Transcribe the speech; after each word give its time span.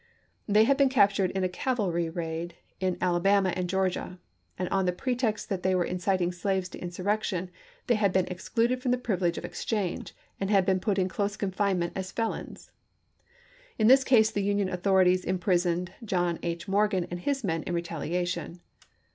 They 0.47 0.63
had 0.63 0.77
been 0.77 0.89
captured 0.89 1.29
in 1.29 1.43
a 1.43 1.47
cavalry 1.47 2.09
raid 2.09 2.55
in 2.79 2.97
Alabama 2.99 3.49
and 3.55 3.69
Georgia, 3.69 4.17
and 4.57 4.67
on 4.69 4.87
the 4.87 4.91
pretext 4.91 5.47
that 5.49 5.61
they 5.61 5.75
were 5.75 5.85
inciting 5.85 6.31
slaves 6.31 6.69
to 6.69 6.79
insurrec 6.79 7.21
tion, 7.21 7.51
they 7.85 7.93
had 7.93 8.11
been 8.11 8.25
excluded 8.25 8.81
from 8.81 8.89
the 8.89 8.97
privilege 8.97 9.37
of 9.37 9.45
exchange, 9.45 10.15
and 10.39 10.49
had 10.49 10.65
been 10.65 10.79
put 10.79 10.97
in 10.97 11.07
close 11.07 11.37
confinement 11.37 11.93
as 11.95 12.11
felons. 12.11 12.71
In 13.77 13.85
this 13.85 14.03
case 14.03 14.31
the 14.31 14.41
Union 14.41 14.69
authorities 14.69 15.23
im 15.23 15.37
prisoned 15.37 15.93
John 16.03 16.39
H. 16.41 16.67
Morgan 16.67 17.05
and 17.11 17.19
his 17.19 17.43
men 17.43 17.61
in 17.61 17.75
retaliation. 17.75 18.59